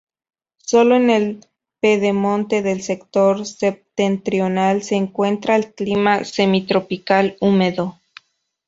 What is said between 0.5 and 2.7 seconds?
Solo en el pedemonte